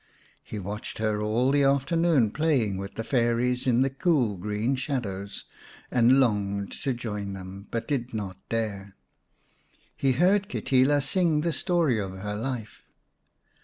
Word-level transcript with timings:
He 0.43 0.57
watched 0.57 0.97
her 0.97 1.21
all 1.21 1.51
the 1.51 1.61
afternoon 1.63 2.31
playing 2.31 2.77
with 2.77 2.95
the 2.95 3.03
Fairies 3.03 3.67
in 3.67 3.83
the 3.83 3.89
cool 3.91 4.35
green 4.35 4.75
shadows, 4.75 5.45
and 5.91 6.19
longed 6.19 6.71
to 6.81 6.93
join 6.95 7.33
them, 7.33 7.67
but 7.69 7.87
did 7.87 8.11
not 8.11 8.37
dare. 8.49 8.95
He 9.95 10.13
heard 10.13 10.49
Kitila 10.49 11.01
sing 11.03 11.41
the 11.41 11.53
story 11.53 11.99
of 11.99 12.17
her 12.17 12.33
life. 12.35 12.81